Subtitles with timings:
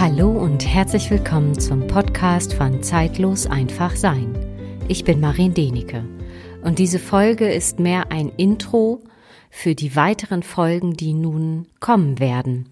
[0.00, 4.32] Hallo und herzlich willkommen zum Podcast von Zeitlos einfach sein.
[4.86, 6.04] Ich bin Marin Denike
[6.62, 9.02] und diese Folge ist mehr ein Intro
[9.50, 12.68] für die weiteren Folgen, die nun kommen werden.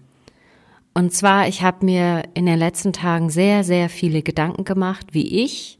[0.93, 5.43] Und zwar, ich habe mir in den letzten Tagen sehr, sehr viele Gedanken gemacht, wie
[5.43, 5.79] ich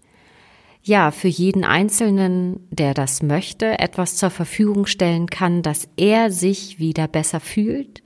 [0.84, 6.78] ja für jeden Einzelnen, der das möchte, etwas zur Verfügung stellen kann, dass er sich
[6.80, 8.04] wieder besser fühlt,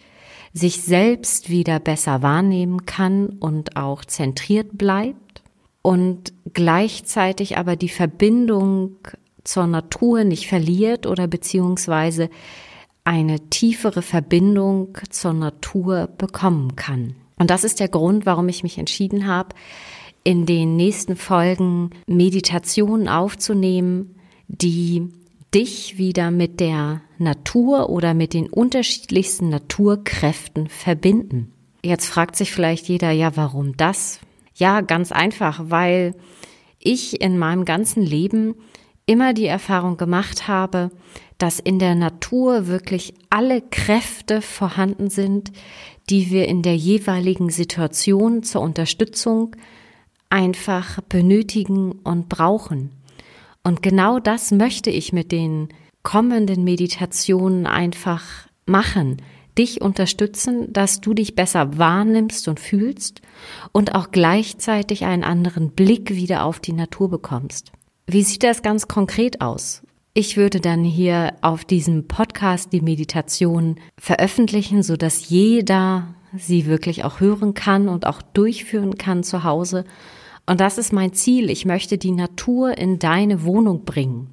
[0.53, 5.41] sich selbst wieder besser wahrnehmen kann und auch zentriert bleibt
[5.81, 8.97] und gleichzeitig aber die Verbindung
[9.43, 12.29] zur Natur nicht verliert oder beziehungsweise
[13.03, 17.15] eine tiefere Verbindung zur Natur bekommen kann.
[17.37, 19.55] Und das ist der Grund, warum ich mich entschieden habe,
[20.23, 24.15] in den nächsten Folgen Meditationen aufzunehmen,
[24.47, 25.09] die
[25.53, 31.51] dich wieder mit der Natur oder mit den unterschiedlichsten Naturkräften verbinden.
[31.83, 34.19] Jetzt fragt sich vielleicht jeder, ja, warum das?
[34.55, 36.15] Ja, ganz einfach, weil
[36.79, 38.55] ich in meinem ganzen Leben
[39.05, 40.91] immer die Erfahrung gemacht habe,
[41.37, 45.51] dass in der Natur wirklich alle Kräfte vorhanden sind,
[46.09, 49.55] die wir in der jeweiligen Situation zur Unterstützung
[50.29, 52.91] einfach benötigen und brauchen.
[53.63, 55.69] Und genau das möchte ich mit den
[56.03, 58.23] kommenden Meditationen einfach
[58.65, 59.17] machen.
[59.57, 63.21] Dich unterstützen, dass du dich besser wahrnimmst und fühlst
[63.71, 67.71] und auch gleichzeitig einen anderen Blick wieder auf die Natur bekommst.
[68.07, 69.83] Wie sieht das ganz konkret aus?
[70.13, 77.03] Ich würde dann hier auf diesem Podcast die Meditation veröffentlichen, so dass jeder sie wirklich
[77.03, 79.85] auch hören kann und auch durchführen kann zu Hause
[80.45, 81.49] und das ist mein Ziel.
[81.49, 84.29] Ich möchte die Natur in deine Wohnung bringen.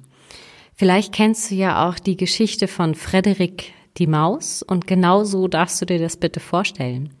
[0.75, 5.81] Vielleicht kennst du ja auch die Geschichte von Frederik die Maus und genau so darfst
[5.81, 7.13] du dir das bitte vorstellen.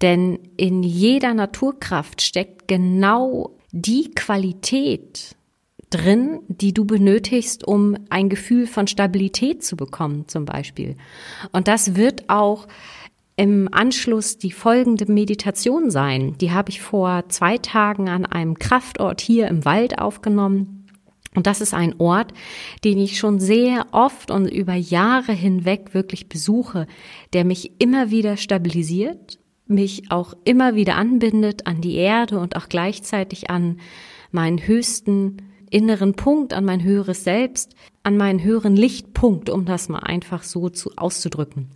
[0.00, 5.34] Denn in jeder Naturkraft steckt genau die Qualität
[5.90, 10.96] drin, die du benötigst, um ein Gefühl von Stabilität zu bekommen, zum Beispiel.
[11.52, 12.68] Und das wird auch
[13.38, 16.36] im Anschluss die folgende Meditation sein.
[16.38, 20.86] Die habe ich vor zwei Tagen an einem Kraftort hier im Wald aufgenommen.
[21.36, 22.32] Und das ist ein Ort,
[22.82, 26.88] den ich schon sehr oft und über Jahre hinweg wirklich besuche,
[27.32, 29.38] der mich immer wieder stabilisiert,
[29.68, 33.78] mich auch immer wieder anbindet an die Erde und auch gleichzeitig an
[34.32, 35.36] meinen höchsten
[35.70, 40.70] inneren Punkt, an mein höheres Selbst, an meinen höheren Lichtpunkt, um das mal einfach so
[40.70, 41.68] zu auszudrücken.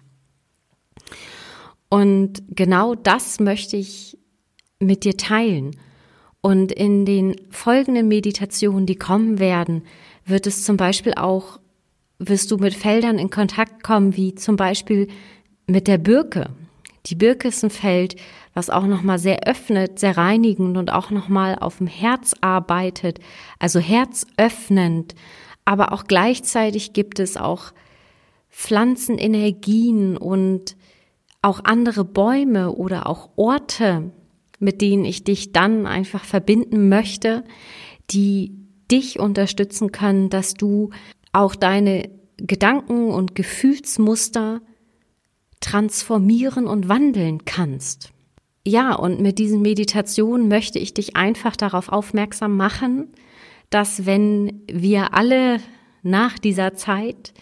[1.92, 4.16] Und genau das möchte ich
[4.80, 5.76] mit dir teilen.
[6.41, 9.82] Und in den folgenden Meditationen, die kommen werden,
[10.25, 11.60] wird es zum Beispiel auch,
[12.19, 15.08] wirst du mit Feldern in Kontakt kommen, wie zum Beispiel
[15.66, 16.48] mit der Birke.
[17.04, 18.16] Die Birke ist ein Feld,
[18.54, 23.19] was auch nochmal sehr öffnet, sehr reinigend und auch nochmal auf dem Herz arbeitet,
[23.59, 25.14] also herzöffnend.
[25.66, 27.74] Aber auch gleichzeitig gibt es auch
[28.48, 30.74] Pflanzenenergien und
[31.42, 34.12] auch andere Bäume oder auch Orte,
[34.58, 37.44] mit denen ich dich dann einfach verbinden möchte,
[38.10, 38.53] die
[38.91, 40.91] dich unterstützen können, dass du
[41.32, 44.60] auch deine Gedanken und Gefühlsmuster
[45.60, 48.12] transformieren und wandeln kannst.
[48.64, 53.09] Ja, und mit diesen Meditationen möchte ich dich einfach darauf aufmerksam machen,
[53.70, 55.59] dass wenn wir alle
[56.03, 57.32] nach dieser Zeit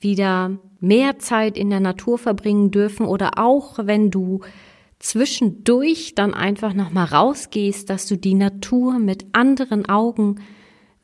[0.00, 4.40] wieder mehr Zeit in der Natur verbringen dürfen oder auch wenn du
[4.98, 10.40] zwischendurch dann einfach nochmal rausgehst, dass du die Natur mit anderen Augen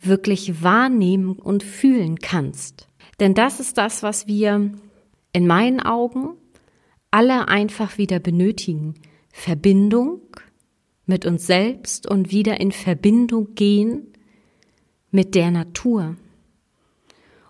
[0.00, 2.88] wirklich wahrnehmen und fühlen kannst.
[3.20, 4.72] Denn das ist das, was wir
[5.32, 6.36] in meinen Augen
[7.10, 8.94] alle einfach wieder benötigen.
[9.32, 10.20] Verbindung
[11.06, 14.12] mit uns selbst und wieder in Verbindung gehen
[15.10, 16.16] mit der Natur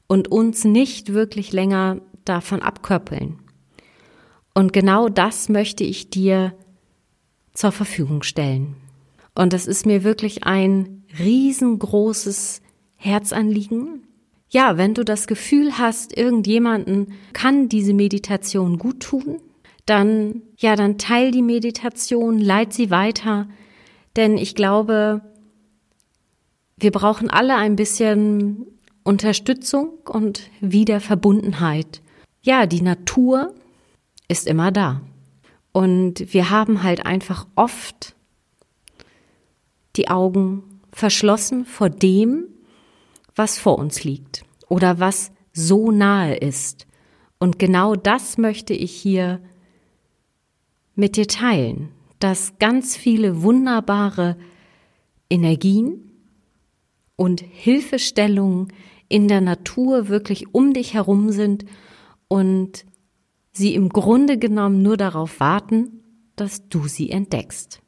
[0.06, 3.39] und uns nicht wirklich länger davon abkoppeln.
[4.55, 6.55] Und genau das möchte ich dir
[7.53, 8.77] zur Verfügung stellen.
[9.35, 12.62] Und das ist mir wirklich ein riesengroßes
[12.97, 14.06] Herzanliegen.
[14.49, 19.41] Ja, wenn du das Gefühl hast, irgendjemanden kann diese Meditation gut tun,
[19.87, 23.49] dann, ja, dann teil die Meditation, leit sie weiter,
[24.17, 25.23] denn ich glaube,
[26.77, 28.67] wir brauchen alle ein bisschen
[29.05, 32.01] Unterstützung und Wiederverbundenheit.
[32.43, 33.55] Ja, die Natur
[34.29, 35.03] ist immer da.
[35.73, 38.15] Und wir haben halt einfach oft
[39.97, 42.45] die Augen verschlossen vor dem,
[43.37, 46.87] was vor uns liegt oder was so nahe ist.
[47.39, 49.41] Und genau das möchte ich hier
[50.95, 51.91] mit dir teilen,
[52.21, 54.37] dass ganz viele wunderbare
[55.29, 56.12] Energien
[57.17, 58.73] und Hilfestellungen
[59.09, 61.65] in der Natur wirklich um dich herum sind
[62.29, 62.85] und
[63.53, 66.03] sie im Grunde genommen nur darauf warten,
[66.37, 67.81] dass du sie entdeckst.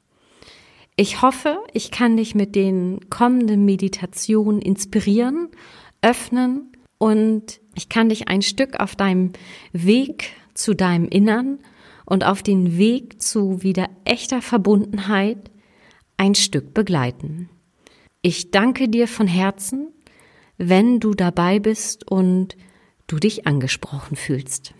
[0.96, 5.48] Ich hoffe, ich kann dich mit den kommenden Meditationen inspirieren,
[6.00, 9.32] öffnen und ich kann dich ein Stück auf deinem
[9.72, 11.58] Weg zu deinem Innern
[12.06, 15.50] und auf den Weg zu wieder echter Verbundenheit
[16.16, 17.50] ein Stück begleiten.
[18.22, 19.88] Ich danke dir von Herzen,
[20.58, 22.56] wenn du dabei bist und
[23.06, 24.74] du dich angesprochen fühlst.